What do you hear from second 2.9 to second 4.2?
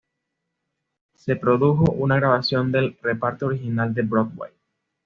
"reparto original de